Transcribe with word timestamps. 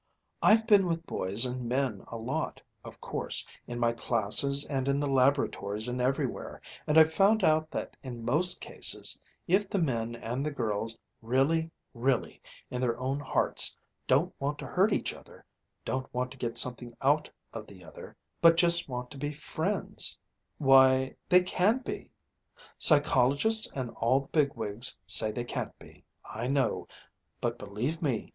"I've 0.41 0.65
been 0.65 0.87
with 0.87 1.05
boys 1.05 1.45
and 1.45 1.69
men 1.69 2.03
a 2.07 2.17
lot, 2.17 2.59
of 2.83 2.99
course, 2.99 3.45
in 3.67 3.77
my 3.79 3.91
classes 3.91 4.65
and 4.65 4.87
in 4.87 4.99
the 4.99 5.07
laboratories 5.07 5.87
and 5.87 6.01
everywhere, 6.01 6.59
and 6.87 6.97
I've 6.97 7.13
found 7.13 7.43
out 7.43 7.69
that 7.69 7.95
in 8.01 8.25
most 8.25 8.59
cases 8.61 9.21
if 9.47 9.69
the 9.69 9.77
men 9.77 10.15
and 10.15 10.43
the 10.43 10.49
girls 10.49 10.97
really, 11.21 11.69
really 11.93 12.41
in 12.71 12.81
their 12.81 12.97
own 12.99 13.19
hearts 13.19 13.77
don't 14.07 14.33
want 14.39 14.57
to 14.57 14.65
hurt 14.65 14.91
each 14.91 15.13
other, 15.13 15.45
don't 15.85 16.11
want 16.15 16.31
to 16.31 16.37
get 16.39 16.57
something 16.57 16.97
out 17.03 17.29
of 17.53 17.67
the 17.67 17.83
other, 17.83 18.17
but 18.41 18.57
just 18.57 18.89
want 18.89 19.11
to 19.11 19.19
be 19.19 19.31
friends 19.33 20.17
why, 20.57 21.15
they 21.29 21.43
can 21.43 21.77
be! 21.77 22.09
Psychologists 22.79 23.71
and 23.75 23.91
all 23.91 24.21
the 24.21 24.27
big 24.29 24.55
wigs 24.55 24.99
say 25.05 25.31
they 25.31 25.45
can't 25.45 25.77
be, 25.77 26.03
I 26.25 26.47
know 26.47 26.87
but, 27.39 27.59
believe 27.59 28.01
me! 28.01 28.29